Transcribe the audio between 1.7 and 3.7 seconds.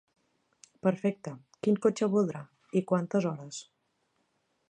cotxe voldrà i quantes hores?